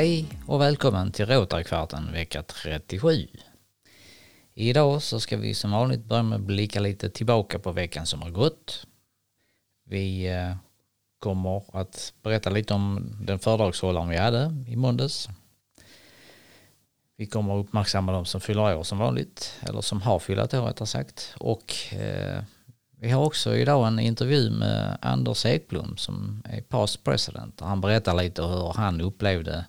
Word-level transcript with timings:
Hej 0.00 0.26
och 0.46 0.60
välkommen 0.60 1.12
till 1.12 1.26
Rotarkvarten 1.26 2.12
vecka 2.12 2.42
37. 2.42 3.26
Idag 4.54 5.02
så 5.02 5.20
ska 5.20 5.36
vi 5.36 5.54
som 5.54 5.70
vanligt 5.70 6.04
börja 6.04 6.22
med 6.22 6.36
att 6.36 6.42
blicka 6.42 6.80
lite 6.80 7.10
tillbaka 7.10 7.58
på 7.58 7.72
veckan 7.72 8.06
som 8.06 8.22
har 8.22 8.30
gått. 8.30 8.86
Vi 9.84 10.26
eh, 10.26 10.56
kommer 11.18 11.80
att 11.80 12.12
berätta 12.22 12.50
lite 12.50 12.74
om 12.74 13.16
den 13.22 13.38
föredragshållaren 13.38 14.08
vi 14.08 14.16
hade 14.16 14.64
i 14.68 14.76
måndags. 14.76 15.28
Vi 17.16 17.26
kommer 17.26 17.60
att 17.60 17.66
uppmärksamma 17.66 18.12
de 18.12 18.24
som 18.24 18.40
fyller 18.40 18.76
år 18.76 18.82
som 18.82 18.98
vanligt, 18.98 19.54
eller 19.60 19.80
som 19.80 20.02
har 20.02 20.18
fyllt 20.18 20.54
år 20.54 20.66
rättare 20.66 20.86
sagt. 20.86 21.34
Och 21.38 21.94
eh, 21.94 22.42
vi 23.02 23.10
har 23.10 23.24
också 23.24 23.56
idag 23.56 23.86
en 23.86 23.98
intervju 23.98 24.50
med 24.50 24.98
Anders 25.00 25.46
Ekblom 25.46 25.96
som 25.96 26.42
är 26.44 26.60
past 26.60 27.04
president. 27.04 27.60
Han 27.60 27.80
berättar 27.80 28.14
lite 28.14 28.42
hur 28.42 28.72
han 28.72 29.00
upplevde 29.00 29.66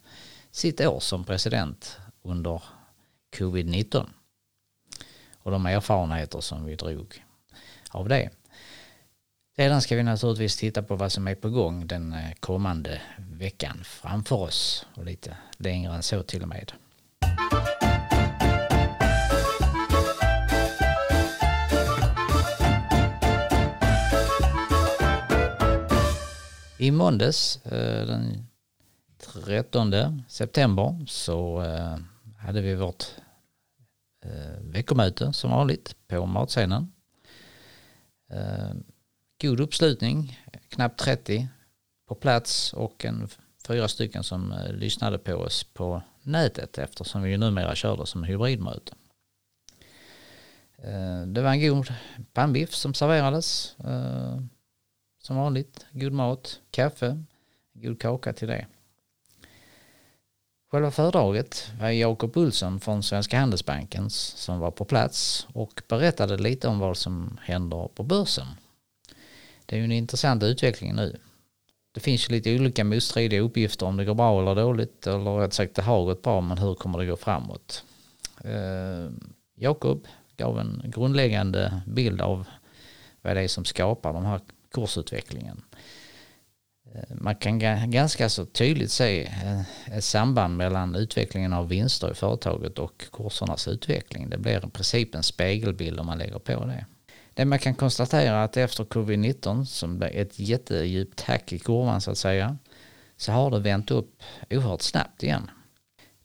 sitt 0.52 0.82
år 0.82 1.00
som 1.00 1.24
president 1.24 1.98
under 2.22 2.64
covid-19 3.38 4.06
och 5.38 5.52
de 5.52 5.66
erfarenheter 5.66 6.42
som 6.42 6.66
vi 6.66 6.76
drog 6.76 7.24
av 7.92 8.10
det. 8.10 8.30
Sedan 9.56 9.82
ska 9.82 9.96
vi 9.96 10.04
naturligtvis 10.04 10.58
titta 10.58 10.84
på 10.84 10.96
vad 10.96 11.12
som 11.12 11.28
är 11.28 11.36
på 11.36 11.50
gång 11.50 11.88
den 11.88 12.14
eh, 12.14 12.32
kommande 12.40 13.02
veckan 13.18 13.84
framför 13.84 14.36
oss 14.36 14.86
och 14.96 15.06
lite 15.06 15.38
längre 15.58 15.96
än 15.96 16.04
så 16.04 16.24
till 16.24 16.42
och 16.42 16.50
med. 16.50 16.72
I 26.82 26.92
måndags 26.92 27.66
eh, 27.66 28.06
den 28.08 28.48
13 29.18 30.24
september 30.28 31.06
så 31.08 31.62
eh, 31.62 31.98
hade 32.38 32.62
vi 32.62 32.76
vårt 32.76 33.06
eh, 34.26 34.62
veckomöte 34.62 35.34
som 35.34 35.52
vanligt 35.52 35.96
på 36.08 36.26
matscenen 36.26 36.92
god 39.42 39.60
uppslutning, 39.60 40.40
knappt 40.70 41.00
30 41.00 41.48
på 42.08 42.16
plats 42.16 42.74
och 42.74 43.06
en 43.06 43.28
fyra 43.68 43.88
stycken 43.88 44.24
som 44.24 44.56
lyssnade 44.70 45.18
på 45.18 45.34
oss 45.34 45.64
på 45.64 46.02
nätet 46.24 46.78
eftersom 46.78 47.22
vi 47.22 47.32
ju 47.32 47.38
numera 47.38 47.76
körde 47.76 48.06
som 48.06 48.24
hybridmöte. 48.24 48.94
Det 51.28 51.42
var 51.42 51.52
en 51.52 51.62
god 51.62 51.94
pannbiff 52.34 52.74
som 52.74 52.94
serverades. 52.94 53.76
Som 55.22 55.36
vanligt, 55.36 55.86
god 55.92 56.14
mat, 56.14 56.60
kaffe, 56.72 57.24
god 57.74 58.02
kaka 58.02 58.34
till 58.34 58.48
det. 58.48 58.66
Själva 60.72 60.92
föredraget 60.92 61.72
var 61.80 61.90
Jakob 61.90 62.38
Olsson 62.38 62.80
från 62.80 63.04
Svenska 63.04 63.40
Handelsbanken 63.40 64.10
som 64.10 64.60
var 64.60 64.72
på 64.72 64.86
plats 64.86 65.48
och 65.54 65.82
berättade 65.88 66.38
lite 66.38 66.68
om 66.68 66.80
vad 66.80 66.98
som 66.98 67.38
händer 67.42 67.88
på 67.88 68.04
börsen 68.04 68.48
det 69.72 69.78
är 69.78 69.80
ju 69.80 69.86
en 69.86 69.92
intressant 69.92 70.44
utveckling 70.44 70.96
nu. 70.96 71.18
Det 71.92 72.00
finns 72.00 72.30
ju 72.30 72.32
lite 72.34 72.56
olika 72.56 72.84
motstridiga 72.84 73.42
uppgifter 73.42 73.86
om 73.86 73.98
det 73.98 74.06
går 74.06 74.14
bra 74.14 74.42
eller 74.42 74.56
dåligt 74.56 75.08
eller 75.08 75.38
rätt 75.38 75.54
sagt 75.54 75.76
det 75.76 75.82
har 75.82 76.06
gått 76.06 76.22
bra 76.22 76.42
men 76.42 76.58
hur 76.58 76.76
kommer 76.76 77.00
det 77.00 77.06
gå 77.06 77.16
framåt? 77.16 77.84
Eh, 78.44 79.12
Jakob 79.56 80.08
gav 80.38 80.60
en 80.60 80.82
grundläggande 80.86 81.82
bild 81.88 82.22
av 82.22 82.48
vad 83.22 83.36
det 83.36 83.42
är 83.42 83.48
som 83.48 83.66
skapar 83.66 84.14
de 84.14 84.26
här 84.26 84.42
kursutvecklingen. 84.74 85.62
Eh, 86.96 87.16
man 87.16 87.36
kan 87.36 87.60
ganska 87.92 88.30
så 88.30 88.46
tydligt 88.46 88.92
se 88.92 89.24
eh, 89.24 89.62
ett 89.98 90.04
samband 90.04 90.58
mellan 90.58 90.96
utvecklingen 90.96 91.54
av 91.54 91.68
vinster 91.68 92.12
i 92.12 92.14
företaget 92.14 92.80
och 92.80 93.04
kursernas 93.12 93.68
utveckling. 93.68 94.30
Det 94.30 94.38
blir 94.38 94.68
i 94.68 94.70
princip 94.70 95.16
en 95.16 95.24
spegelbild 95.24 96.00
om 96.00 96.06
man 96.06 96.18
lägger 96.18 96.40
på 96.40 96.66
det. 96.66 96.86
Det 97.34 97.46
man 97.46 97.60
kan 97.60 97.76
konstatera 97.76 98.38
är 98.38 98.44
att 98.44 98.58
efter 98.58 98.84
covid-19 98.84 99.66
som 99.66 100.02
är 100.02 100.16
ett 100.16 100.40
jättedjupt 100.40 101.22
hack 101.22 101.54
i 101.54 101.60
kurvan 101.60 102.02
så 102.02 102.12
att 102.12 102.18
säga 102.18 102.58
så 103.18 103.32
har 103.32 103.52
det 103.52 103.60
vänt 103.60 103.92
upp 103.92 104.24
oerhört 104.50 104.82
snabbt 104.82 105.24
igen. 105.24 105.52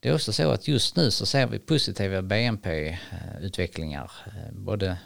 Det 0.00 0.08
är 0.08 0.14
också 0.14 0.32
så 0.32 0.50
att 0.50 0.68
just 0.68 0.96
nu 0.96 1.10
så 1.10 1.26
ser 1.26 1.46
vi 1.46 1.58
positiva 1.58 2.22
BNP-utvecklingar 2.22 4.10
eh, 4.26 4.52
både 4.52 4.98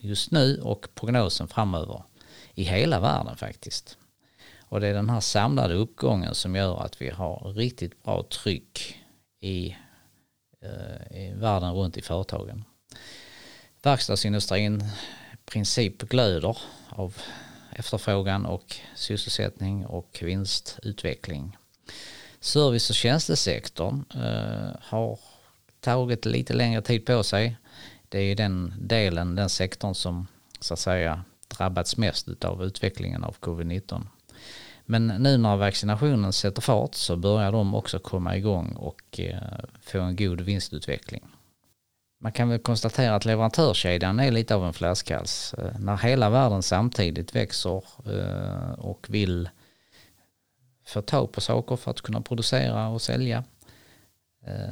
just 0.00 0.30
nu 0.30 0.60
och 0.62 0.88
prognosen 0.94 1.48
framöver 1.48 2.02
i 2.54 2.62
hela 2.62 3.00
världen 3.00 3.36
faktiskt. 3.36 3.98
Och 4.60 4.80
det 4.80 4.88
är 4.88 4.94
den 4.94 5.10
här 5.10 5.20
samlade 5.20 5.74
uppgången 5.74 6.34
som 6.34 6.56
gör 6.56 6.82
att 6.84 7.02
vi 7.02 7.10
har 7.10 7.52
riktigt 7.56 8.02
bra 8.02 8.22
tryck 8.22 8.98
i, 9.40 9.76
eh, 10.62 11.18
i 11.18 11.32
världen 11.34 11.74
runt 11.74 11.96
i 11.96 12.02
företagen. 12.02 12.64
Verkstadsindustrin 13.82 14.84
princip 15.44 16.02
glöder 16.02 16.58
av 16.88 17.16
efterfrågan 17.72 18.46
och 18.46 18.76
sysselsättning 18.94 19.86
och 19.86 20.18
vinstutveckling. 20.22 21.56
Service 22.40 22.90
och 22.90 22.96
tjänstesektorn 22.96 24.04
eh, 24.14 24.76
har 24.80 25.18
tagit 25.80 26.24
lite 26.24 26.54
längre 26.54 26.82
tid 26.82 27.06
på 27.06 27.22
sig. 27.22 27.56
Det 28.08 28.18
är 28.18 28.36
den 28.36 28.74
delen, 28.78 29.34
den 29.34 29.48
sektorn 29.48 29.94
som 29.94 30.26
så 30.60 30.74
att 30.74 30.80
säga 30.80 31.24
drabbats 31.58 31.96
mest 31.96 32.44
av 32.44 32.64
utvecklingen 32.64 33.24
av 33.24 33.36
covid-19. 33.40 34.02
Men 34.84 35.06
nu 35.06 35.36
när 35.36 35.56
vaccinationen 35.56 36.32
sätter 36.32 36.62
fart 36.62 36.94
så 36.94 37.16
börjar 37.16 37.52
de 37.52 37.74
också 37.74 37.98
komma 37.98 38.36
igång 38.36 38.72
och 38.72 39.20
eh, 39.20 39.64
få 39.82 40.00
en 40.00 40.16
god 40.16 40.40
vinstutveckling 40.40 41.22
man 42.22 42.32
kan 42.32 42.48
väl 42.48 42.58
konstatera 42.58 43.14
att 43.14 43.24
leverantörskedjan 43.24 44.20
är 44.20 44.30
lite 44.30 44.54
av 44.54 44.64
en 44.64 44.72
flaskhals. 44.72 45.54
Eh, 45.54 45.78
när 45.78 45.96
hela 45.96 46.30
världen 46.30 46.62
samtidigt 46.62 47.34
växer 47.36 47.84
eh, 48.06 48.72
och 48.72 49.06
vill 49.08 49.48
få 50.86 51.02
tag 51.02 51.32
på 51.32 51.40
saker 51.40 51.76
för 51.76 51.90
att 51.90 52.00
kunna 52.00 52.20
producera 52.20 52.88
och 52.88 53.02
sälja 53.02 53.44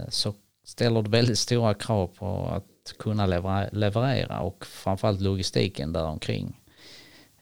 så 0.08 0.34
ställer 0.64 1.02
det 1.02 1.10
väldigt 1.10 1.38
stora 1.38 1.74
krav 1.74 2.06
på 2.06 2.46
att 2.46 2.98
kunna 2.98 3.26
leverera 3.72 4.40
och 4.40 4.66
framförallt 4.66 5.20
logistiken 5.20 5.92
däromkring. 5.92 6.60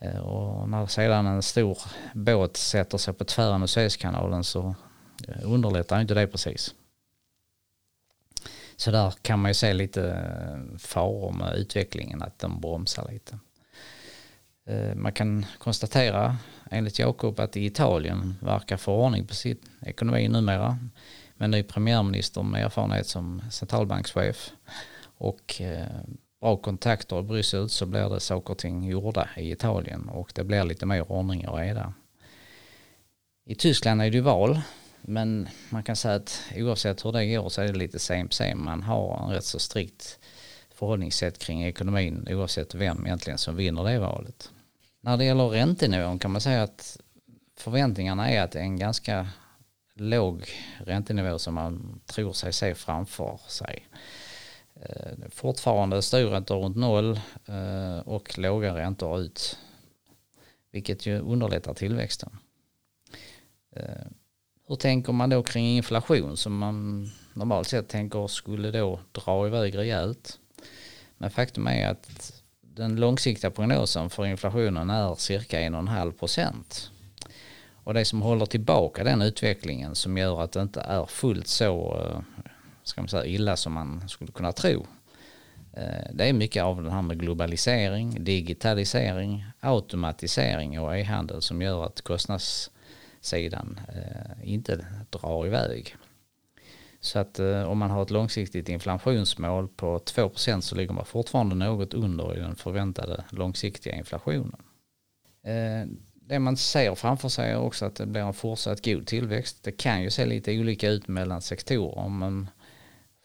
Eh, 0.01 0.19
och 0.19 0.69
när 0.69 0.87
sedan 0.87 1.27
en 1.27 1.43
stor 1.43 1.79
båt 2.15 2.57
sätter 2.57 2.99
sig 2.99 3.15
på 3.15 3.25
tvären 3.25 3.63
och 3.63 3.71
Suezkanalen 3.71 4.45
så 4.45 4.75
eh, 5.29 5.43
underlättar 5.43 6.01
inte 6.01 6.15
det 6.15 6.27
precis. 6.27 6.75
Så 8.77 8.91
där 8.91 9.15
kan 9.23 9.39
man 9.39 9.51
ju 9.51 9.55
se 9.55 9.73
lite 9.73 10.11
eh, 10.11 10.79
faror 10.79 11.33
med 11.33 11.55
utvecklingen, 11.57 12.23
att 12.23 12.39
den 12.39 12.61
bromsar 12.61 13.09
lite. 13.13 13.39
Man 14.95 15.13
kan 15.13 15.47
konstatera 15.59 16.37
enligt 16.71 16.99
Jakob 16.99 17.41
att 17.41 17.57
i 17.57 17.67
Italien 17.67 18.35
verkar 18.41 18.77
få 18.77 18.95
ordning 18.95 19.27
på 19.27 19.35
sin 19.35 19.59
ekonomi 19.81 20.29
numera 20.29 20.79
med 21.35 21.51
ny 21.51 21.63
premiärminister 21.63 22.43
med 22.43 22.65
erfarenhet 22.65 23.07
som 23.07 23.43
centralbankschef 23.51 24.51
och 25.19 25.63
bra 26.41 26.57
kontakter 26.57 27.21
i 27.21 27.23
Bryssel 27.23 27.69
så 27.69 27.87
blir 27.87 28.09
det 28.09 28.21
saker 28.21 28.51
och 28.51 28.59
ting 28.59 28.85
gjorda 28.85 29.29
i 29.37 29.51
Italien 29.51 30.09
och 30.09 30.33
det 30.35 30.45
blir 30.45 30.65
lite 30.65 30.87
mer 30.87 31.13
ordning 31.13 31.49
och 31.49 31.59
reda. 31.59 31.93
I 33.45 33.55
Tyskland 33.55 34.03
är 34.03 34.11
det 34.11 34.17
ju 34.17 34.21
val 34.21 34.61
men 35.01 35.49
man 35.69 35.83
kan 35.83 35.97
säga 35.97 36.15
att 36.15 36.43
oavsett 36.57 37.05
hur 37.05 37.13
det 37.13 37.27
går 37.27 37.49
så 37.49 37.63
är 37.63 37.67
det 37.67 37.79
lite 37.79 37.99
same 37.99 38.29
same. 38.31 38.55
Man 38.55 38.83
har 38.83 39.25
en 39.25 39.31
rätt 39.31 39.45
så 39.45 39.59
strikt 39.59 40.19
förhållningssätt 40.75 41.39
kring 41.39 41.65
ekonomin 41.65 42.27
oavsett 42.31 42.75
vem 42.75 43.07
egentligen 43.07 43.39
som 43.39 43.57
vinner 43.57 43.85
det 43.85 43.99
valet. 43.99 44.51
När 45.01 45.17
det 45.17 45.25
gäller 45.25 45.49
räntenivån 45.49 46.19
kan 46.19 46.31
man 46.31 46.41
säga 46.41 46.63
att 46.63 47.01
förväntningarna 47.57 48.31
är 48.31 48.43
att 48.43 48.53
det 48.53 48.59
är 48.59 48.63
en 48.63 48.79
ganska 48.79 49.29
låg 49.95 50.49
räntenivå 50.85 51.39
som 51.39 51.55
man 51.55 52.01
tror 52.07 52.33
sig 52.33 52.53
se 52.53 52.75
framför 52.75 53.41
sig. 53.49 53.87
Eh, 54.83 55.29
fortfarande 55.31 56.03
styrräntor 56.03 56.61
runt 56.61 56.77
noll 56.77 57.21
eh, 57.47 57.99
och 57.99 58.39
låga 58.39 58.75
räntor 58.75 59.21
ut. 59.21 59.59
Vilket 60.71 61.07
ju 61.07 61.19
underlättar 61.19 61.75
tillväxten. 61.75 62.39
Eh, 63.77 64.07
hur 64.69 64.77
tänker 64.77 65.13
man 65.13 65.31
då 65.31 65.43
kring 65.43 65.67
inflation 65.67 66.37
som 66.37 66.59
man 66.59 67.09
normalt 67.35 67.69
sett 67.69 67.89
tänker 67.89 68.27
skulle 68.27 68.71
då 68.71 69.01
dra 69.13 69.47
iväg 69.47 69.79
rejält? 69.79 70.39
Men 71.17 71.31
faktum 71.31 71.67
är 71.67 71.89
att 71.89 72.33
den 72.61 72.97
långsiktiga 72.97 73.51
prognosen 73.51 74.11
för 74.11 74.27
inflationen 74.27 74.91
är 74.91 75.15
cirka 75.15 75.61
1,5 75.61 76.13
procent. 76.13 76.91
Och 77.85 77.95
det 77.95 78.05
som 78.05 78.23
håller 78.23 78.47
tillbaka 78.47 79.05
den 79.05 79.23
utvecklingen 79.23 79.95
som 79.95 80.19
gör 80.19 80.43
att 80.43 80.53
det 80.53 80.63
inte 80.63 80.81
är 80.81 81.07
fullt 81.07 81.49
så 81.49 81.97
ska 82.89 83.01
man 83.01 83.09
säga, 83.09 83.27
illa 83.27 83.57
som 83.57 83.73
man 83.73 84.09
skulle 84.09 84.33
kunna 84.33 84.53
tro. 84.53 84.87
Eh, 85.73 86.11
det 86.13 86.25
är 86.25 86.33
mycket 86.33 86.63
av 86.63 86.83
det 86.83 86.91
här 86.91 87.03
med 87.03 87.21
globalisering, 87.21 88.25
digitalisering, 88.25 89.45
automatisering 89.61 90.81
och 90.81 90.97
e-handel 90.97 91.43
som 91.43 91.63
gör 91.63 91.85
att 91.85 92.01
kostnadssidan 92.01 93.81
eh, 93.89 94.53
inte 94.53 94.87
drar 95.11 95.47
iväg. 95.47 95.97
Så 97.01 97.19
att 97.19 97.39
eh, 97.39 97.63
om 97.63 97.79
man 97.79 97.91
har 97.91 98.03
ett 98.03 98.11
långsiktigt 98.11 98.69
inflationsmål 98.69 99.69
på 99.69 99.99
2% 99.99 100.61
så 100.61 100.75
ligger 100.75 100.93
man 100.93 101.05
fortfarande 101.05 101.55
något 101.55 101.95
under 101.95 102.37
i 102.37 102.41
den 102.41 102.57
förväntade 102.57 103.25
långsiktiga 103.31 103.95
inflationen. 103.95 104.63
Det 106.29 106.39
man 106.39 106.57
ser 106.57 106.95
framför 106.95 107.29
sig 107.29 107.51
är 107.51 107.59
också 107.59 107.85
att 107.85 107.95
det 107.95 108.07
blir 108.07 108.23
en 108.23 108.35
fortsatt 108.35 108.85
god 108.85 109.07
tillväxt. 109.07 109.63
Det 109.63 109.73
kan 109.73 110.03
ju 110.03 110.11
se 110.11 110.27
lite 110.27 110.59
olika 110.59 110.89
ut 110.89 111.09
mellan 111.09 111.43
sektorer 111.43 112.09
men 112.09 112.49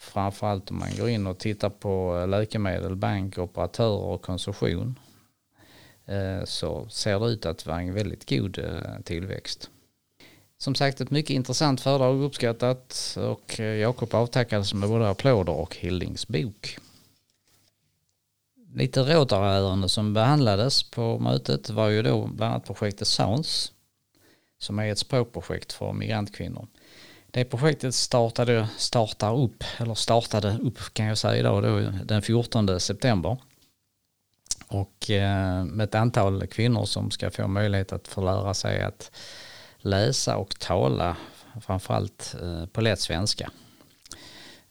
framförallt 0.03 0.71
om 0.71 0.79
man 0.79 0.95
går 0.97 1.09
in 1.09 1.27
och 1.27 1.37
tittar 1.37 1.69
på 1.69 2.25
läkemedel, 2.27 2.95
bank, 2.95 3.37
operatörer 3.37 4.03
och 4.03 4.21
konsumtion 4.21 4.99
eh, 6.05 6.43
så 6.45 6.89
ser 6.89 7.19
det 7.19 7.25
ut 7.25 7.45
att 7.45 7.65
vara 7.65 7.81
en 7.81 7.93
väldigt 7.93 8.29
god 8.29 8.59
eh, 8.59 9.01
tillväxt. 9.03 9.69
Som 10.57 10.75
sagt 10.75 11.01
ett 11.01 11.11
mycket 11.11 11.29
intressant 11.29 11.81
föredrag 11.81 12.21
uppskattat 12.21 13.17
och 13.17 13.59
eh, 13.59 13.65
Jakob 13.65 14.13
avtackades 14.13 14.73
med 14.73 14.89
både 14.89 15.09
applåder 15.09 15.53
och 15.53 15.75
Hildings 15.75 16.27
bok. 16.27 16.77
Lite 18.73 19.01
rådärärenden 19.01 19.89
som 19.89 20.13
behandlades 20.13 20.83
på 20.83 21.19
mötet 21.19 21.69
var 21.69 21.89
ju 21.89 22.01
då 22.01 22.27
bland 22.27 22.53
annat 22.53 22.65
projektet 22.65 23.07
Sounds 23.07 23.71
som 24.59 24.79
är 24.79 24.91
ett 24.91 24.97
språkprojekt 24.97 25.73
för 25.73 25.93
migrantkvinnor. 25.93 26.67
Det 27.33 27.45
projektet 27.45 27.95
startade, 27.95 28.67
startar 28.77 29.35
upp, 29.35 29.63
eller 29.77 29.93
startade 29.93 30.57
upp 30.61 30.79
kan 30.93 31.05
jag 31.05 31.17
säga 31.17 31.37
idag 31.37 31.63
då, 31.63 31.79
den 32.05 32.21
14 32.21 32.79
september. 32.79 33.37
Och 34.67 35.09
eh, 35.09 35.65
med 35.65 35.83
ett 35.83 35.95
antal 35.95 36.47
kvinnor 36.47 36.85
som 36.85 37.11
ska 37.11 37.31
få 37.31 37.47
möjlighet 37.47 37.93
att 37.93 38.07
få 38.07 38.21
lära 38.21 38.53
sig 38.53 38.81
att 38.81 39.11
läsa 39.77 40.37
och 40.37 40.59
tala 40.59 41.17
framförallt 41.61 42.35
eh, 42.41 42.65
på 42.65 42.81
lätt 42.81 42.99
svenska. 42.99 43.51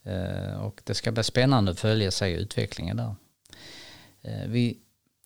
Eh, 0.03 0.63
och 0.63 0.81
det 0.85 0.95
ska 0.95 1.13
bli 1.13 1.25
spännande 1.25 1.71
att 1.71 1.81
följa 1.81 2.11
sig 2.11 2.33
utvecklingen 2.33 2.97
där. 2.97 3.15
Eh, 4.23 4.47
vi 4.47 4.79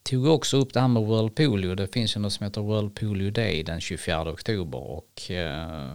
tog 0.06 0.26
också 0.26 0.56
upp 0.56 0.73
det 0.73 0.81
här 0.81 0.88
med 0.88 1.03
World 1.03 1.35
Polio. 1.35 1.75
Det 1.75 1.87
finns 1.87 2.17
ju 2.17 2.20
något 2.20 2.32
som 2.32 2.44
heter 2.44 2.61
World 2.61 2.94
Polio 2.94 3.31
Day 3.31 3.62
den 3.62 3.81
24 3.81 4.32
oktober 4.32 4.79
och 4.79 5.31
eh, 5.31 5.94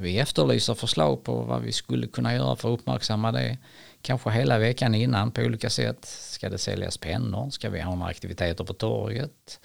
vi 0.00 0.18
efterlyser 0.18 0.74
förslag 0.74 1.24
på 1.24 1.42
vad 1.42 1.62
vi 1.62 1.72
skulle 1.72 2.06
kunna 2.06 2.34
göra 2.34 2.56
för 2.56 2.74
att 2.74 2.80
uppmärksamma 2.80 3.32
det. 3.32 3.58
Kanske 4.02 4.30
hela 4.30 4.58
veckan 4.58 4.94
innan 4.94 5.30
på 5.30 5.42
olika 5.42 5.70
sätt. 5.70 6.04
Ska 6.04 6.48
det 6.48 6.58
säljas 6.58 6.98
pennor? 6.98 7.50
Ska 7.50 7.70
vi 7.70 7.80
ha 7.80 7.94
några 7.94 8.10
aktiviteter 8.10 8.64
på 8.64 8.72
torget? 8.72 9.60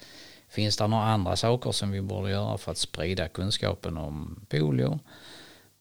Finns 0.48 0.76
det 0.76 0.86
några 0.86 1.04
andra 1.04 1.36
saker 1.36 1.72
som 1.72 1.90
vi 1.90 2.00
borde 2.00 2.30
göra 2.30 2.58
för 2.58 2.72
att 2.72 2.78
sprida 2.78 3.28
kunskapen 3.28 3.96
om 3.96 4.46
polio? 4.48 5.00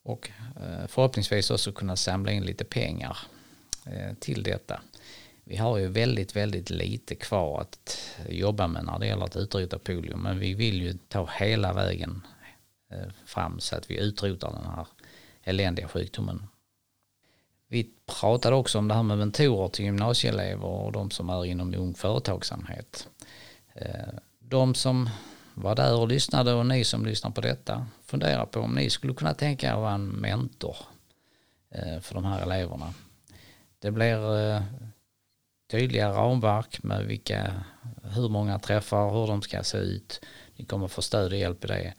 Och 0.04 0.30
eh, 0.56 0.88
förhoppningsvis 0.88 1.51
också 1.51 1.71
kunna 1.71 1.95
samla 1.95 2.31
in 2.31 2.44
lite 2.44 2.63
pengar 2.63 3.18
eh, 3.86 4.13
till 4.19 4.44
detta. 4.44 4.81
Vi 5.43 5.57
har 5.57 5.77
ju 5.77 5.88
väldigt, 5.88 6.35
väldigt 6.35 6.69
lite 6.69 7.15
kvar 7.15 7.61
att 7.61 7.99
jobba 8.29 8.67
med 8.67 8.85
när 8.85 8.99
det 8.99 9.07
gäller 9.07 9.25
att 9.25 9.35
utrota 9.35 9.79
polio. 9.79 10.17
Men 10.17 10.39
vi 10.39 10.53
vill 10.53 10.81
ju 10.81 10.93
ta 11.07 11.29
hela 11.39 11.73
vägen 11.73 12.21
eh, 12.91 13.11
fram 13.25 13.59
så 13.59 13.75
att 13.75 13.91
vi 13.91 13.99
utrotar 13.99 14.51
den 14.51 14.65
här 14.65 14.88
eländiga 15.43 15.88
sjukdomen. 15.88 16.47
Vi 17.67 17.89
pratade 18.19 18.55
också 18.55 18.77
om 18.77 18.88
det 18.88 18.93
här 18.93 19.03
med 19.03 19.17
mentorer 19.17 19.67
till 19.67 19.85
gymnasieelever 19.85 20.65
och 20.65 20.91
de 20.91 21.11
som 21.11 21.29
är 21.29 21.45
inom 21.45 21.75
ung 21.75 21.94
företagsamhet 21.94 23.07
eh, 23.73 24.13
de 24.39 24.75
som 24.75 25.09
var 25.53 25.75
där 25.75 25.99
och 25.99 26.07
lyssnade 26.07 26.53
och 26.53 26.65
ni 26.65 26.83
som 26.83 27.05
lyssnar 27.05 27.31
på 27.31 27.41
detta 27.41 27.87
fundera 28.05 28.45
på 28.45 28.59
om 28.59 28.75
ni 28.75 28.89
skulle 28.89 29.13
kunna 29.13 29.33
tänka 29.33 29.67
er 29.67 29.71
att 29.71 29.79
vara 29.79 29.94
en 29.94 30.07
mentor 30.07 30.75
eh, 31.69 31.99
för 31.99 32.15
de 32.15 32.25
här 32.25 32.41
eleverna. 32.41 32.94
Det 33.79 33.91
blir 33.91 34.63
tydliga 35.71 36.09
ramverk 36.09 36.83
med 36.83 37.06
vilka, 37.06 37.53
hur 38.03 38.29
många 38.29 38.59
träffar, 38.59 39.09
hur 39.12 39.27
de 39.27 39.41
ska 39.41 39.63
se 39.63 39.77
ut. 39.77 40.21
Ni 40.56 40.65
kommer 40.65 40.88
få 40.88 41.01
stöd 41.01 41.31
och 41.31 41.38
hjälp 41.38 41.65
i 41.65 41.68
det. 41.68 41.94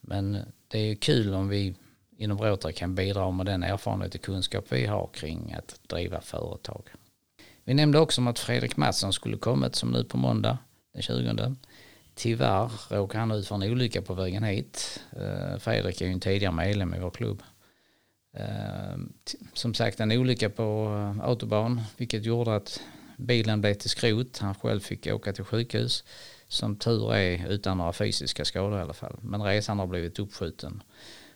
Men 0.00 0.38
det 0.68 0.78
är 0.78 0.94
kul 0.94 1.34
om 1.34 1.48
vi 1.48 1.74
inom 2.16 2.38
Rotary 2.38 2.72
kan 2.72 2.94
bidra 2.94 3.30
med 3.30 3.46
den 3.46 3.62
erfarenhet 3.62 4.14
och 4.14 4.20
kunskap 4.20 4.64
vi 4.68 4.86
har 4.86 5.10
kring 5.12 5.52
att 5.58 5.80
driva 5.86 6.20
företag. 6.20 6.82
Vi 7.64 7.74
nämnde 7.74 7.98
också 7.98 8.20
om 8.20 8.26
att 8.26 8.38
Fredrik 8.38 8.76
Mattsson 8.76 9.12
skulle 9.12 9.36
kommit 9.36 9.74
som 9.74 9.90
nu 9.90 10.04
på 10.04 10.16
måndag 10.16 10.58
den 10.92 11.02
20. 11.02 11.56
Tyvärr 12.14 12.70
råkade 12.88 13.18
han 13.18 13.30
ut 13.30 13.48
för 13.48 13.54
en 13.54 13.62
olycka 13.62 14.02
på 14.02 14.14
vägen 14.14 14.44
hit. 14.44 15.00
Eh, 15.12 15.58
Fredrik 15.58 16.00
är 16.00 16.06
ju 16.06 16.12
en 16.12 16.20
tidigare 16.20 16.54
medlem 16.54 16.94
i 16.94 16.98
vår 16.98 17.10
klubb. 17.10 17.42
Eh, 18.36 18.98
som 19.52 19.74
sagt 19.74 20.00
en 20.00 20.12
olycka 20.12 20.50
på 20.50 20.86
eh, 20.96 21.24
autobahn 21.28 21.80
vilket 21.96 22.24
gjorde 22.24 22.56
att 22.56 22.80
bilen 23.22 23.60
blev 23.60 23.74
till 23.74 23.90
skrot. 23.90 24.38
Han 24.38 24.54
själv 24.54 24.80
fick 24.80 25.06
åka 25.06 25.32
till 25.32 25.44
sjukhus. 25.44 26.04
Som 26.48 26.76
tur 26.76 27.14
är 27.14 27.46
utan 27.46 27.78
några 27.78 27.92
fysiska 27.92 28.44
skador 28.44 28.78
i 28.78 28.82
alla 28.82 28.92
fall. 28.92 29.16
Men 29.22 29.42
resan 29.42 29.78
har 29.78 29.86
blivit 29.86 30.18
uppskjuten. 30.18 30.82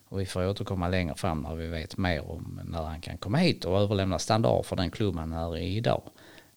Och 0.09 0.21
vi 0.21 0.27
får 0.27 0.49
återkomma 0.49 0.89
längre 0.89 1.15
fram 1.15 1.41
när 1.41 1.55
vi 1.55 1.67
vet 1.67 1.97
mer 1.97 2.31
om 2.31 2.61
när 2.65 2.83
han 2.83 3.01
kan 3.01 3.19
komma 3.19 3.39
hit 3.39 3.65
och 3.65 3.81
överlämna 3.81 4.19
standard 4.19 4.65
för 4.65 4.77
den 4.77 4.91
klubb 4.91 5.17
han 5.17 5.33
är 5.33 5.57
i 5.57 5.77
idag. 5.77 6.03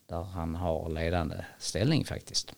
Där 0.10 0.24
han 0.24 0.56
har 0.56 0.90
ledande 0.90 1.36
ställning 1.60 2.06
faktiskt. 2.06 2.54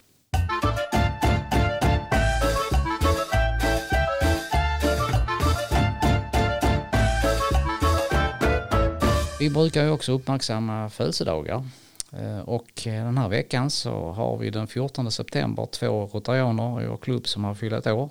Vi 9.40 9.50
brukar 9.50 9.84
ju 9.84 9.90
också 9.90 10.12
uppmärksamma 10.12 10.90
födelsedagar 10.90 11.66
Eh, 12.14 12.40
och 12.40 12.88
eh, 12.88 13.06
den 13.06 13.18
här 13.18 13.30
veckan 13.30 13.70
så 13.70 14.12
har 14.12 14.38
vi 14.38 14.50
den 14.50 14.68
14 14.68 15.12
september 15.12 15.66
två 15.66 16.06
rotarianer 16.06 16.82
i 16.82 16.88
vår 16.88 16.98
klubb 16.98 17.28
som 17.28 17.44
har 17.44 17.56
fyllt 17.56 17.88
år. 17.88 18.10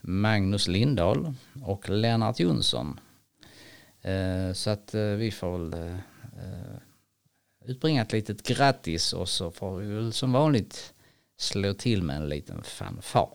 Magnus 0.00 0.68
Lindahl 0.68 1.34
och 1.64 1.88
Lennart 1.88 2.40
Jonsson. 2.40 3.00
Eh, 4.02 4.52
så 4.52 4.70
att 4.70 4.94
vi 4.94 5.30
får 5.30 5.58
väl 5.58 5.98
utbringa 7.64 8.02
ett 8.02 8.12
litet 8.12 8.42
grattis 8.42 9.12
och 9.12 9.28
så 9.28 9.50
får 9.50 9.76
vi 9.76 9.94
väl 9.94 10.12
som 10.12 10.32
vanligt 10.32 10.94
slå 11.38 11.74
till 11.74 12.02
med 12.02 12.16
en 12.16 12.28
liten 12.28 12.62
fanfar. 12.62 13.28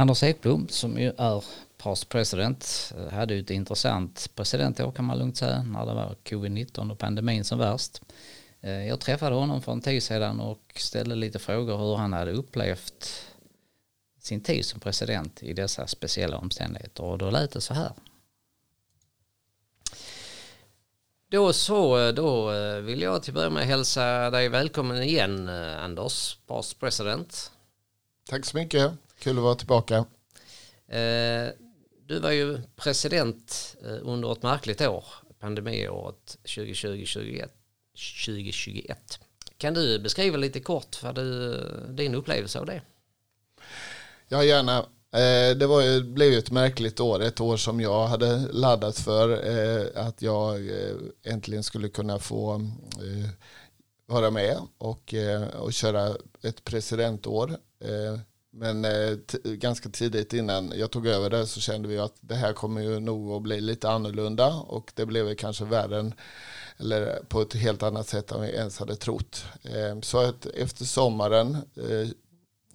Anders 0.00 0.22
Ekblom 0.22 0.68
som 0.68 0.98
ju 0.98 1.12
är 1.18 1.44
past 1.78 2.08
president 2.08 2.92
eh, 2.98 3.12
hade 3.12 3.34
ju 3.34 3.40
ett 3.40 3.50
intressant 3.50 4.30
presidentår 4.34 4.92
kan 4.92 5.04
man 5.04 5.18
lugnt 5.18 5.36
säga 5.36 5.62
när 5.62 5.86
det 5.86 5.94
var 5.94 6.16
covid-19 6.24 6.92
och 6.92 6.98
pandemin 6.98 7.44
som 7.44 7.58
värst. 7.58 8.02
Eh, 8.60 8.86
jag 8.86 9.00
träffade 9.00 9.34
honom 9.36 9.62
för 9.62 9.72
en 9.72 9.80
tid 9.80 10.02
sedan 10.02 10.40
och 10.40 10.72
ställde 10.76 11.14
lite 11.14 11.38
frågor 11.38 11.78
hur 11.78 11.96
han 11.96 12.12
hade 12.12 12.32
upplevt 12.32 13.26
sin 14.20 14.40
tid 14.40 14.64
som 14.64 14.80
president 14.80 15.42
i 15.42 15.52
dessa 15.52 15.86
speciella 15.86 16.38
omständigheter 16.38 17.02
och 17.02 17.18
då 17.18 17.30
lät 17.30 17.52
det 17.52 17.60
så 17.60 17.74
här. 17.74 17.92
Då 21.28 21.52
så, 21.52 21.98
eh, 21.98 22.14
då 22.14 22.50
vill 22.80 23.02
jag 23.02 23.22
till 23.22 23.34
början 23.34 23.52
med 23.52 23.66
hälsa 23.66 24.30
dig 24.30 24.48
välkommen 24.48 25.02
igen 25.02 25.48
Anders, 25.48 26.38
past 26.46 26.80
president. 26.80 27.52
Tack 28.28 28.46
så 28.46 28.56
mycket. 28.56 28.92
Kul 29.20 29.38
att 29.38 29.44
vara 29.44 29.54
tillbaka. 29.54 29.96
Eh, 30.88 31.48
du 32.06 32.18
var 32.18 32.30
ju 32.30 32.60
president 32.76 33.76
eh, 33.84 33.98
under 34.02 34.32
ett 34.32 34.42
märkligt 34.42 34.80
år, 34.80 35.04
pandemiåret 35.40 36.38
2020-2021. 36.44 38.94
Kan 39.56 39.74
du 39.74 39.98
beskriva 39.98 40.36
lite 40.36 40.60
kort 40.60 41.02
vad 41.02 41.14
du, 41.14 41.60
din 41.88 42.14
upplevelse 42.14 42.58
av 42.58 42.66
det? 42.66 42.82
Ja, 44.28 44.44
gärna. 44.44 44.78
Eh, 45.12 45.56
det 45.56 45.66
var 45.66 45.80
ju, 45.80 46.02
blev 46.02 46.32
ju 46.32 46.38
ett 46.38 46.50
märkligt 46.50 47.00
år, 47.00 47.22
ett 47.22 47.40
år 47.40 47.56
som 47.56 47.80
jag 47.80 48.06
hade 48.06 48.38
laddat 48.52 48.98
för 48.98 49.28
att 49.94 50.22
jag 50.22 50.70
äntligen 51.22 51.62
skulle 51.62 51.88
kunna 51.88 52.18
få 52.18 52.70
vara 54.06 54.30
med 54.30 54.58
och, 54.78 55.14
och 55.54 55.72
köra 55.72 56.16
ett 56.42 56.64
presidentår. 56.64 57.56
Men 58.52 58.84
eh, 58.84 59.16
ganska 59.44 59.88
tidigt 59.88 60.32
innan 60.32 60.72
jag 60.76 60.90
tog 60.90 61.06
över 61.06 61.30
det 61.30 61.46
så 61.46 61.60
kände 61.60 61.88
vi 61.88 61.98
att 61.98 62.14
det 62.20 62.34
här 62.34 62.52
kommer 62.52 62.80
ju 62.80 63.00
nog 63.00 63.32
att 63.32 63.42
bli 63.42 63.60
lite 63.60 63.90
annorlunda 63.90 64.54
och 64.54 64.92
det 64.94 65.06
blev 65.06 65.34
kanske 65.34 65.64
värre 65.64 65.98
än, 65.98 66.14
eller 66.78 67.22
på 67.28 67.42
ett 67.42 67.54
helt 67.54 67.82
annat 67.82 68.08
sätt 68.08 68.30
än 68.30 68.40
vi 68.40 68.48
ens 68.48 68.78
hade 68.78 68.96
trott. 68.96 69.44
Eh, 69.62 70.00
så 70.00 70.18
att 70.18 70.46
efter 70.46 70.84
sommaren 70.84 71.54
eh, 71.54 72.08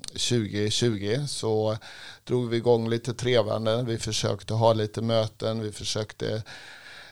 2020 0.08 1.26
så 1.28 1.78
drog 2.24 2.50
vi 2.50 2.58
igång 2.58 2.90
lite 2.90 3.14
trevande. 3.14 3.84
Vi 3.88 3.98
försökte 3.98 4.54
ha 4.54 4.74
lite 4.74 5.02
möten, 5.02 5.62
vi 5.62 5.72
försökte 5.72 6.44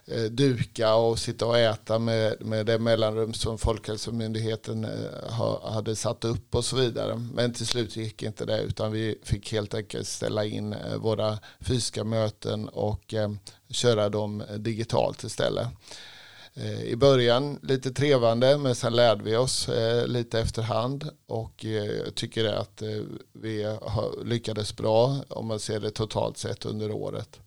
Eh, 0.05 0.23
duka 0.23 0.95
och 0.95 1.19
sitta 1.19 1.45
och 1.45 1.57
äta 1.57 1.99
med, 1.99 2.45
med 2.45 2.65
det 2.65 2.79
mellanrum 2.79 3.33
som 3.33 3.57
Folkhälsomyndigheten 3.57 4.85
eh, 4.85 5.71
hade 5.71 5.95
satt 5.95 6.25
upp 6.25 6.55
och 6.55 6.65
så 6.65 6.75
vidare. 6.75 7.15
Men 7.33 7.53
till 7.53 7.67
slut 7.67 7.95
gick 7.95 8.23
inte 8.23 8.45
det 8.45 8.61
utan 8.61 8.91
vi 8.91 9.19
fick 9.23 9.51
helt 9.51 9.73
enkelt 9.73 10.07
ställa 10.07 10.45
in 10.45 10.73
eh, 10.73 10.95
våra 10.95 11.39
fysiska 11.59 12.03
möten 12.03 12.69
och 12.69 13.13
eh, 13.13 13.31
köra 13.69 14.09
dem 14.09 14.43
digitalt 14.57 15.23
istället. 15.23 15.67
Eh, 16.53 16.83
I 16.83 16.95
början 16.95 17.59
lite 17.61 17.91
trevande 17.91 18.57
men 18.57 18.75
sen 18.75 18.95
lärde 18.95 19.23
vi 19.23 19.35
oss 19.35 19.69
lite 20.05 20.39
efterhand 20.39 21.09
och 21.27 21.63
jag 21.63 22.15
tycker 22.15 22.45
att 22.45 22.83
vi 23.33 23.77
lyckades 24.25 24.75
bra 24.75 25.17
om 25.29 25.47
man 25.47 25.59
ser 25.59 25.79
det 25.79 25.91
totalt 25.91 26.37
sett 26.37 26.65
under 26.65 26.91
året. 26.91 27.39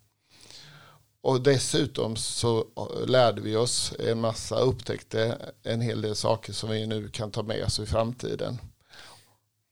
Och 1.27 1.41
dessutom 1.41 2.15
så 2.15 2.65
lärde 3.07 3.41
vi 3.41 3.55
oss 3.55 3.93
en 3.99 4.21
massa, 4.21 4.59
upptäckte 4.59 5.51
en 5.63 5.81
hel 5.81 6.01
del 6.01 6.15
saker 6.15 6.53
som 6.53 6.69
vi 6.69 6.87
nu 6.87 7.09
kan 7.09 7.31
ta 7.31 7.43
med 7.43 7.65
oss 7.65 7.79
i 7.79 7.85
framtiden. 7.85 8.57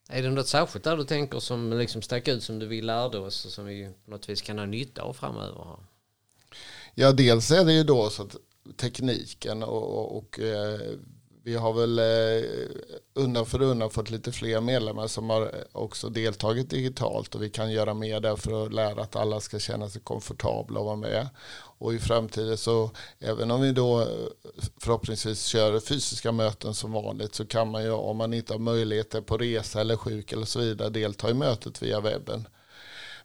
Är 0.09 0.23
det 0.23 0.29
något 0.29 0.47
särskilt 0.47 0.83
där 0.83 0.97
du 0.97 1.03
tänker 1.03 1.39
som 1.39 1.73
liksom 1.73 2.01
stack 2.01 2.27
ut 2.27 2.43
som 2.43 2.59
du 2.59 2.65
vill 2.65 2.85
lärde 2.85 3.17
oss 3.17 3.45
och 3.45 3.51
som 3.51 3.65
vi 3.65 3.89
på 4.05 4.11
något 4.11 4.29
vis 4.29 4.41
kan 4.41 4.59
ha 4.59 4.65
nytta 4.65 5.01
av 5.01 5.13
framöver? 5.13 5.77
Ja, 6.95 7.11
dels 7.11 7.51
är 7.51 7.65
det 7.65 7.73
ju 7.73 7.83
då 7.83 8.09
så 8.09 8.23
att 8.23 8.35
tekniken 8.77 9.63
och, 9.63 9.83
och, 9.83 10.17
och 10.17 10.39
eh, 10.39 10.79
vi 11.45 11.55
har 11.55 11.73
väl 11.73 11.99
eh, 11.99 12.49
undan 13.13 13.45
för 13.45 13.61
undan 13.61 13.89
fått 13.89 14.09
lite 14.09 14.31
fler 14.31 14.61
medlemmar 14.61 15.07
som 15.07 15.29
har 15.29 15.41
eh, 15.41 15.49
också 15.71 16.09
deltagit 16.09 16.69
digitalt 16.69 17.35
och 17.35 17.43
vi 17.43 17.49
kan 17.49 17.71
göra 17.71 17.93
mer 17.93 18.19
där 18.19 18.35
för 18.35 18.65
att 18.65 18.73
lära 18.73 19.01
att 19.01 19.15
alla 19.15 19.39
ska 19.39 19.59
känna 19.59 19.89
sig 19.89 20.01
komfortabla 20.01 20.79
och 20.79 20.85
vara 20.85 20.95
med. 20.95 21.29
Och 21.77 21.93
i 21.93 21.99
framtiden 21.99 22.57
så 22.57 22.91
även 23.19 23.51
om 23.51 23.61
vi 23.61 23.71
då 23.71 24.01
eh, 24.01 24.07
förhoppningsvis 24.77 25.45
kör 25.45 25.79
fysiska 25.79 26.31
möten 26.31 26.73
som 26.73 26.91
vanligt 26.91 27.35
så 27.35 27.45
kan 27.45 27.71
man 27.71 27.83
ju 27.83 27.91
om 27.91 28.17
man 28.17 28.33
inte 28.33 28.53
har 28.53 28.59
möjligheter 28.59 29.21
på 29.21 29.37
resa 29.37 29.81
eller 29.81 29.97
sjuk 29.97 30.31
eller 30.31 30.45
så 30.45 30.59
vidare 30.59 30.89
delta 30.89 31.29
i 31.29 31.33
mötet 31.33 31.83
via 31.83 31.99
webben. 31.99 32.47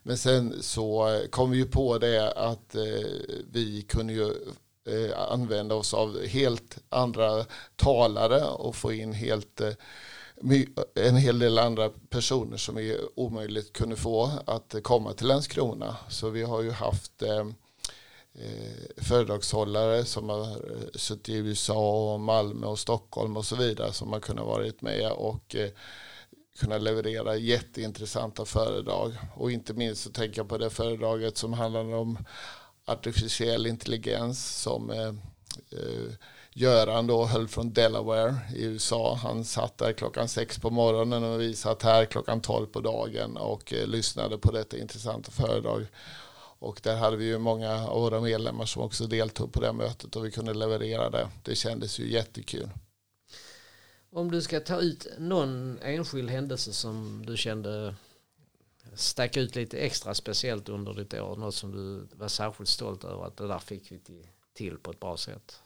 Men 0.03 0.17
sen 0.17 0.63
så 0.63 1.19
kom 1.29 1.51
vi 1.51 1.57
ju 1.57 1.65
på 1.65 1.97
det 1.97 2.31
att 2.31 2.75
vi 3.51 3.81
kunde 3.81 4.13
ju 4.13 4.33
Eh, 4.85 5.31
använda 5.31 5.75
oss 5.75 5.93
av 5.93 6.25
helt 6.25 6.77
andra 6.89 7.45
talare 7.75 8.45
och 8.45 8.75
få 8.75 8.93
in 8.93 9.13
helt 9.13 9.61
eh, 9.61 9.73
en 10.95 11.15
hel 11.15 11.39
del 11.39 11.59
andra 11.59 11.89
personer 12.09 12.57
som 12.57 12.75
vi 12.75 12.97
omöjligt 13.15 13.73
kunde 13.73 13.95
få 13.95 14.31
att 14.45 14.75
komma 14.83 15.13
till 15.13 15.27
Landskrona. 15.27 15.95
Så 16.09 16.29
vi 16.29 16.43
har 16.43 16.61
ju 16.61 16.71
haft 16.71 17.21
eh, 17.21 17.39
eh 18.33 19.03
föredragshållare 19.03 20.05
som 20.05 20.29
har 20.29 20.41
eh, 20.41 20.87
suttit 20.95 21.29
i 21.29 21.37
USA 21.37 22.13
och 22.13 22.19
Malmö 22.19 22.67
och 22.67 22.79
Stockholm 22.79 23.37
och 23.37 23.45
så 23.45 23.55
vidare 23.55 23.93
som 23.93 24.13
har 24.13 24.19
kunnat 24.19 24.45
varit 24.45 24.81
med 24.81 25.11
och 25.11 25.55
eh, 25.55 25.69
kunna 26.59 26.77
leverera 26.77 27.35
jätteintressanta 27.35 28.45
föredrag. 28.45 29.13
Och 29.35 29.51
inte 29.51 29.73
minst 29.73 30.03
så 30.03 30.09
tänker 30.09 30.39
jag 30.39 30.49
på 30.49 30.57
det 30.57 30.69
föredraget 30.69 31.37
som 31.37 31.53
handlade 31.53 31.95
om 31.95 32.17
artificiell 32.85 33.67
intelligens 33.67 34.61
som 34.61 34.89
eh, 34.89 35.07
eh, 35.71 36.13
Göran 36.53 37.07
då 37.07 37.25
höll 37.25 37.47
från 37.47 37.73
Delaware 37.73 38.35
i 38.55 38.63
USA. 38.63 39.19
Han 39.23 39.45
satt 39.45 39.77
där 39.77 39.93
klockan 39.93 40.27
sex 40.27 40.59
på 40.59 40.69
morgonen 40.69 41.23
och 41.23 41.41
vi 41.41 41.53
satt 41.53 41.83
här 41.83 42.05
klockan 42.05 42.41
tolv 42.41 42.65
på 42.65 42.81
dagen 42.81 43.37
och 43.37 43.73
eh, 43.73 43.87
lyssnade 43.87 44.37
på 44.37 44.51
detta 44.51 44.77
intressanta 44.77 45.31
föredrag. 45.31 45.87
Och 46.59 46.79
där 46.83 46.95
hade 46.95 47.17
vi 47.17 47.25
ju 47.25 47.37
många 47.37 47.87
av 47.87 48.01
våra 48.01 48.21
medlemmar 48.21 48.65
som 48.65 48.81
också 48.81 49.07
deltog 49.07 49.53
på 49.53 49.61
det 49.61 49.73
mötet 49.73 50.15
och 50.15 50.25
vi 50.25 50.31
kunde 50.31 50.53
leverera 50.53 51.09
det. 51.09 51.29
Det 51.43 51.55
kändes 51.55 51.99
ju 51.99 52.11
jättekul. 52.11 52.69
Om 54.11 54.31
du 54.31 54.41
ska 54.41 54.59
ta 54.59 54.79
ut 54.79 55.07
någon 55.17 55.79
enskild 55.81 56.29
händelse 56.29 56.73
som 56.73 57.25
du 57.25 57.37
kände 57.37 57.95
stack 58.95 59.37
ut 59.37 59.55
lite 59.55 59.77
extra 59.77 60.13
speciellt 60.13 60.69
under 60.69 60.93
ditt 60.93 61.13
år? 61.13 61.35
Något 61.35 61.55
som 61.55 61.71
du 61.71 62.07
var 62.17 62.27
särskilt 62.27 62.69
stolt 62.69 63.03
över 63.03 63.25
att 63.25 63.37
det 63.37 63.47
där 63.47 63.59
fick 63.59 63.91
vi 63.91 63.99
till 64.53 64.77
på 64.77 64.91
ett 64.91 64.99
bra 64.99 65.17
sätt? 65.17 65.61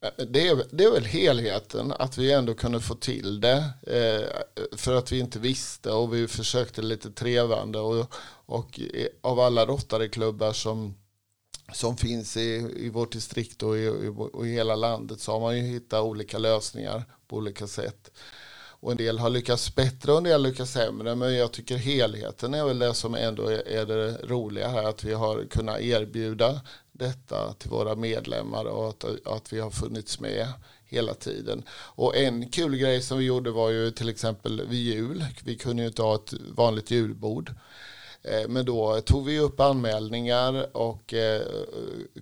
Det 0.00 0.48
är, 0.48 0.66
det 0.70 0.84
är 0.84 0.90
väl 0.90 1.04
helheten, 1.04 1.92
att 1.92 2.18
vi 2.18 2.32
ändå 2.32 2.54
kunde 2.54 2.80
få 2.80 2.94
till 2.94 3.40
det. 3.40 3.64
Eh, 3.86 4.76
för 4.76 4.94
att 4.94 5.12
vi 5.12 5.18
inte 5.18 5.38
visste 5.38 5.90
och 5.90 6.14
vi 6.14 6.28
försökte 6.28 6.82
lite 6.82 7.10
trevande. 7.10 7.78
Och, 7.78 8.14
och 8.46 8.80
av 9.20 9.40
alla 9.40 9.66
Rotary-klubbar 9.66 10.52
som, 10.52 10.94
som 11.72 11.96
finns 11.96 12.36
i, 12.36 12.72
i 12.76 12.88
vårt 12.88 13.12
distrikt 13.12 13.62
och 13.62 13.78
i, 13.78 13.88
och 14.32 14.46
i 14.46 14.50
hela 14.50 14.76
landet 14.76 15.20
så 15.20 15.32
har 15.32 15.40
man 15.40 15.56
ju 15.56 15.62
hittat 15.62 16.02
olika 16.04 16.38
lösningar 16.38 17.04
på 17.28 17.36
olika 17.36 17.66
sätt. 17.66 18.10
Och 18.80 18.90
en 18.90 18.96
del 18.96 19.18
har 19.18 19.30
lyckats 19.30 19.74
bättre 19.74 20.12
och 20.12 20.18
en 20.18 20.24
del 20.24 20.32
har 20.32 20.50
lyckats 20.50 20.72
sämre. 20.72 21.14
Men 21.14 21.34
jag 21.34 21.52
tycker 21.52 21.76
helheten 21.76 22.54
är 22.54 22.64
väl 22.64 22.78
det 22.78 22.94
som 22.94 23.14
ändå 23.14 23.48
är 23.48 23.86
det 23.86 24.18
roliga 24.24 24.68
här. 24.68 24.82
Att 24.84 25.04
vi 25.04 25.14
har 25.14 25.44
kunnat 25.50 25.80
erbjuda 25.80 26.60
detta 26.92 27.52
till 27.52 27.70
våra 27.70 27.94
medlemmar 27.94 28.64
och 28.64 28.88
att, 28.88 29.04
att 29.26 29.52
vi 29.52 29.60
har 29.60 29.70
funnits 29.70 30.20
med 30.20 30.48
hela 30.84 31.14
tiden. 31.14 31.62
Och 31.70 32.16
en 32.16 32.48
kul 32.48 32.76
grej 32.76 33.02
som 33.02 33.18
vi 33.18 33.24
gjorde 33.24 33.50
var 33.50 33.70
ju 33.70 33.90
till 33.90 34.08
exempel 34.08 34.66
vid 34.68 34.94
jul. 34.94 35.24
Vi 35.44 35.56
kunde 35.56 35.82
ju 35.82 35.88
inte 35.88 36.02
ha 36.02 36.14
ett 36.14 36.34
vanligt 36.54 36.90
julbord. 36.90 37.54
Eh, 38.26 38.48
men 38.48 38.64
då 38.64 39.00
tog 39.00 39.24
vi 39.26 39.38
upp 39.38 39.60
anmälningar 39.60 40.76
och 40.76 41.14
eh, 41.14 41.42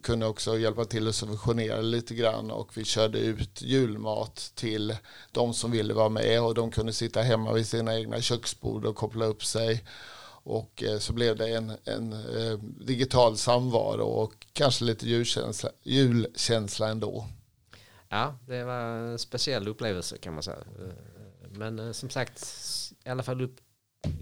kunde 0.03 0.27
också 0.27 0.59
hjälpa 0.59 0.85
till 0.85 1.09
att 1.09 1.15
subventionera 1.15 1.81
lite 1.81 2.15
grann 2.15 2.51
och 2.51 2.77
vi 2.77 2.85
körde 2.85 3.19
ut 3.19 3.63
julmat 3.63 4.53
till 4.55 4.97
de 5.33 5.55
som 5.55 5.71
ville 5.71 5.95
vara 5.95 6.09
med 6.09 6.43
och 6.43 6.55
de 6.55 6.71
kunde 6.71 6.93
sitta 6.93 7.23
hemma 7.23 7.53
vid 7.53 7.67
sina 7.67 7.99
egna 7.99 8.21
köksbord 8.21 8.85
och 8.85 8.97
koppla 8.97 9.25
upp 9.25 9.45
sig. 9.45 9.85
Och 10.47 10.83
eh, 10.83 10.99
så 10.99 11.13
blev 11.13 11.37
det 11.37 11.49
en, 11.49 11.73
en 11.85 12.15
digital 12.87 13.37
samvaro 13.37 14.05
och 14.05 14.47
kanske 14.53 14.85
lite 14.85 15.09
julkänsla, 15.09 15.71
julkänsla 15.83 16.89
ändå. 16.89 17.27
Ja, 18.09 18.39
det 18.47 18.65
var 18.65 18.81
en 18.81 19.19
speciell 19.19 19.69
upplevelse 19.69 20.19
kan 20.19 20.35
man 20.35 20.43
säga. 20.43 20.59
Men 21.51 21.95
som 21.95 22.11
sagt, 22.11 22.47
i 23.05 23.09
alla 23.09 23.23
fall 23.23 23.41
upp 23.41 23.57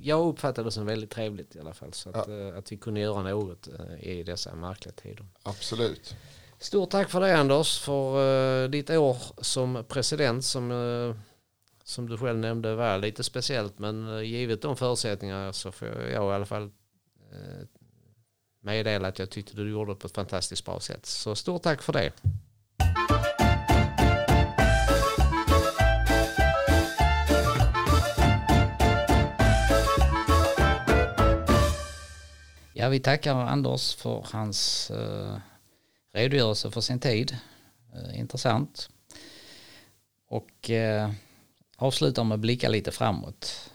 jag 0.01 0.29
uppfattade 0.29 0.69
det 0.69 0.73
som 0.73 0.87
väldigt 0.87 1.11
trevligt 1.11 1.57
i 1.57 1.61
alla 1.61 1.75
fall. 1.75 1.93
Så 1.93 2.11
att, 2.11 2.29
ja. 2.29 2.49
Eh, 2.49 2.59
att 2.59 2.73
vi 2.73 2.77
kunde 2.77 3.01
göra 3.01 3.23
något 3.23 3.69
eh, 3.69 4.09
i 4.09 4.23
dessa 4.23 4.55
märkliga 4.55 4.93
tider. 4.95 5.27
Absolut. 5.43 6.17
Stort 6.59 6.91
tack 6.91 7.11
för 7.11 7.21
det 7.21 7.39
Anders 7.39 7.79
för 7.79 8.19
uh, 8.65 8.71
ditt 8.71 8.91
år 8.91 9.17
som 9.39 9.85
president 9.89 10.45
som, 10.45 11.15
som 11.85 12.09
du 12.09 12.19
själv 12.19 12.39
nämnde 12.39 12.75
var 12.75 12.99
lite 12.99 13.25
speciellt. 13.25 13.79
Men 13.79 14.27
givet 14.27 14.63
de 14.63 14.77
förutsättningarna 14.77 15.53
så 15.53 15.73
får 15.73 15.89
jag 15.89 16.11
i 16.11 16.35
alla 16.35 16.47
fall 16.47 16.71
meddela 18.61 19.09
att 19.09 19.19
jag 19.19 19.31
tyckte 19.31 19.57
du 19.57 19.71
gjorde 19.71 19.93
det 19.93 19.97
på 19.97 20.07
ett 20.07 20.15
fantastiskt 20.15 20.65
bra 20.65 20.81
sätt. 20.81 21.07
Så 21.07 21.35
stort 21.35 21.63
tack 21.63 21.83
för 21.83 21.93
det. 21.93 22.13
Ja, 32.83 32.89
vi 32.89 33.01
tackar 33.01 33.35
Anders 33.35 33.95
för 33.95 34.27
hans 34.33 34.91
eh, 34.91 35.37
redogörelse 36.13 36.71
för 36.71 36.81
sin 36.81 37.01
tid. 37.01 37.37
Eh, 37.95 38.21
intressant. 38.21 38.89
Och 40.29 40.71
eh, 40.71 41.11
avslutar 41.77 42.25
med 42.25 42.35
att 42.35 42.41
blicka 42.41 42.69
lite 42.69 42.91
framåt. 42.91 43.71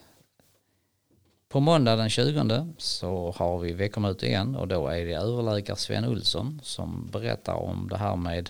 På 1.49 1.59
måndag 1.59 1.95
den 1.95 2.09
20 2.09 2.73
så 2.77 3.31
har 3.37 3.59
vi 3.59 3.73
veckomöte 3.73 4.25
igen 4.25 4.55
och 4.55 4.67
då 4.67 4.87
är 4.87 5.05
det 5.05 5.13
överläkare 5.13 5.77
Sven 5.77 6.05
Olsson 6.05 6.59
som 6.63 7.09
berättar 7.11 7.53
om 7.53 7.87
det 7.89 7.97
här 7.97 8.15
med 8.15 8.49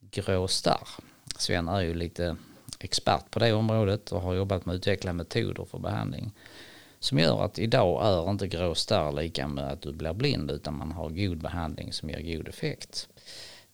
grå 0.00 0.48
starr. 0.48 0.88
Sven 1.38 1.68
är 1.68 1.80
ju 1.80 1.94
lite 1.94 2.36
expert 2.78 3.30
på 3.30 3.38
det 3.38 3.52
området 3.52 4.12
och 4.12 4.20
har 4.20 4.34
jobbat 4.34 4.66
med 4.66 4.74
att 4.74 4.78
utveckla 4.78 5.12
metoder 5.12 5.64
för 5.64 5.78
behandling 5.78 6.32
som 6.98 7.18
gör 7.18 7.44
att 7.44 7.58
idag 7.58 8.06
är 8.06 8.30
inte 8.30 8.48
grå 8.48 8.74
starr 8.74 9.12
lika 9.12 9.48
med 9.48 9.72
att 9.72 9.82
du 9.82 9.92
blir 9.92 10.12
blind 10.12 10.50
utan 10.50 10.78
man 10.78 10.92
har 10.92 11.10
god 11.10 11.38
behandling 11.38 11.92
som 11.92 12.10
ger 12.10 12.36
god 12.36 12.48
effekt. 12.48 13.08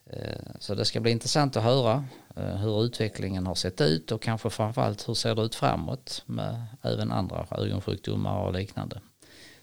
Eh, 0.06 0.46
så 0.58 0.74
det 0.74 0.84
ska 0.84 1.00
bli 1.00 1.10
intressant 1.10 1.56
att 1.56 1.62
höra 1.62 2.04
eh, 2.36 2.56
hur 2.56 2.84
utvecklingen 2.84 3.46
har 3.46 3.54
sett 3.54 3.80
ut 3.80 4.12
och 4.12 4.22
kanske 4.22 4.50
framförallt 4.50 5.08
hur 5.08 5.14
ser 5.14 5.34
det 5.34 5.42
ut 5.42 5.54
framåt 5.54 6.22
med 6.26 6.64
även 6.82 7.12
andra 7.12 7.46
ögonsjukdomar 7.50 8.38
och 8.38 8.52
liknande. 8.52 9.00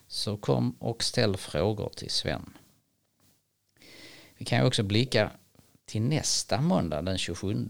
Så 0.07 0.37
kom 0.37 0.71
och 0.79 1.03
ställ 1.03 1.37
frågor 1.37 1.91
till 1.95 2.09
Sven. 2.09 2.53
Vi 4.37 4.45
kan 4.45 4.59
ju 4.59 4.65
också 4.65 4.83
blicka 4.83 5.31
till 5.85 6.01
nästa 6.01 6.61
måndag 6.61 7.01
den 7.01 7.17
27 7.17 7.69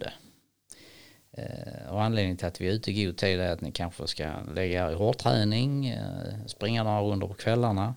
Eh, 1.31 1.91
och 1.91 2.03
anledningen 2.03 2.37
till 2.37 2.47
att 2.47 2.61
vi 2.61 2.67
är 2.67 2.71
ute 2.71 2.91
i 2.91 3.05
god 3.05 3.17
tid 3.17 3.39
är 3.39 3.51
att 3.51 3.61
ni 3.61 3.71
kanske 3.71 4.07
ska 4.07 4.31
lägga 4.55 4.87
er 4.87 4.91
i 4.91 4.95
hårdträning, 4.95 5.87
eh, 5.87 6.45
springa 6.45 6.83
några 6.83 7.01
runder 7.01 7.27
på 7.27 7.33
kvällarna. 7.33 7.95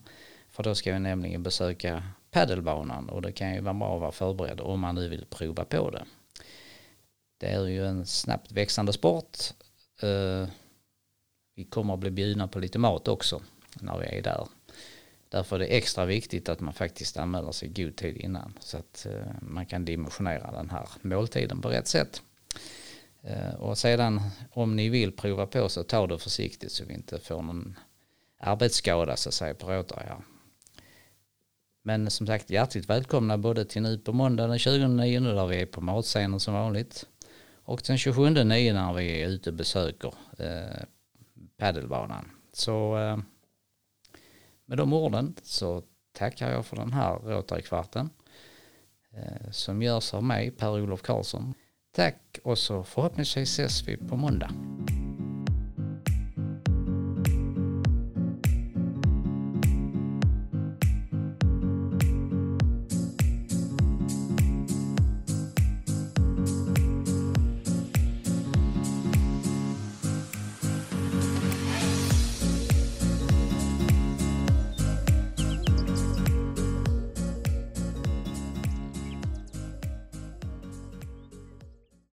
För 0.51 0.63
då 0.63 0.75
ska 0.75 0.93
vi 0.93 0.99
nämligen 0.99 1.43
besöka 1.43 2.03
paddelbanan 2.31 3.09
och 3.09 3.23
det 3.23 3.33
kan 3.33 3.55
ju 3.55 3.61
vara 3.61 3.75
bra 3.75 3.95
att 3.95 4.01
vara 4.01 4.13
förberedd 4.13 4.61
om 4.61 4.81
man 4.81 4.95
nu 4.95 5.09
vill 5.09 5.25
prova 5.31 5.65
på 5.65 5.91
det. 5.91 6.05
Det 7.39 7.47
är 7.47 7.67
ju 7.67 7.87
en 7.87 8.07
snabbt 8.07 8.53
växande 8.53 8.93
sport. 8.93 9.39
Eh, 10.03 10.49
vi 11.55 11.65
kommer 11.65 11.95
att 11.95 12.01
bli 12.01 12.11
bjudna 12.11 12.49
på 12.49 12.59
lite 12.59 12.79
mat 12.79 13.09
också 13.09 13.43
när 13.81 13.99
vi 13.99 14.07
är 14.07 14.23
där. 14.23 14.49
Därför 15.29 15.57
är 15.57 15.61
det 15.61 15.77
extra 15.77 16.05
viktigt 16.05 16.49
att 16.49 16.61
man 16.61 16.75
faktiskt 16.75 17.17
anmäler 17.17 17.53
sig 17.53 17.69
god 17.69 17.97
tid 17.97 18.17
innan 18.17 18.59
så 18.61 18.79
att 18.79 19.07
man 19.41 19.67
kan 19.67 19.85
dimensionera 19.85 20.53
den 20.53 20.71
här 20.71 20.89
måltiden 21.03 21.61
på 21.61 21.69
rätt 21.69 21.89
sätt. 21.89 22.23
Eh, 23.23 23.55
och 23.55 23.79
sedan 23.79 24.21
om 24.51 24.77
ni 24.77 24.89
vill 24.89 25.17
prova 25.17 25.47
på 25.47 25.69
så 25.69 25.85
ta 25.85 26.07
det 26.07 26.19
försiktigt 26.19 26.73
så 26.73 26.85
vi 26.85 26.95
inte 26.95 27.19
får 27.19 27.43
någon 27.43 27.79
arbetsskada 28.39 29.17
så 29.17 29.29
att 29.29 29.35
säga 29.35 29.55
på 29.55 29.71
Råtorga. 29.73 30.23
Men 31.83 32.11
som 32.11 32.27
sagt 32.27 32.51
hjärtligt 32.51 32.91
välkomna 32.91 33.39
både 33.39 33.65
till 33.65 33.83
nu 33.83 33.99
på 33.99 34.13
måndag 34.13 34.47
den 34.47 34.59
29 34.59 35.21
där 35.21 35.47
vi 35.47 35.61
är 35.63 35.67
på 35.67 35.81
matscenen 35.81 36.41
som 36.41 36.55
vanligt 36.55 37.07
och 37.65 37.83
den 37.87 37.99
27 37.99 38.31
9 38.31 38.73
när 38.73 38.93
vi 38.93 39.23
är 39.23 39.29
ute 39.29 39.51
och 39.51 39.57
besöker 39.57 40.15
eh, 40.39 40.85
paddelbanan. 41.57 42.31
Så 42.53 42.99
eh, 42.99 43.19
med 44.65 44.79
de 44.79 44.93
orden 44.93 45.35
så 45.43 45.83
tackar 46.13 46.51
jag 46.51 46.67
för 46.67 46.77
den 46.77 46.93
här 46.93 47.19
Rotarykvarten. 47.19 48.11
eh, 49.11 49.51
som 49.51 49.83
görs 49.83 50.15
av 50.15 50.25
mig, 50.25 50.51
Per-Olof 50.51 51.03
Karlsson. 51.03 51.55
Tack 51.95 52.39
och 52.43 52.59
så 52.59 52.85
förhoppningsvis 52.85 53.51
ses 53.51 53.89
vi 53.89 53.97
på 53.97 54.17
måndag. 54.17 54.51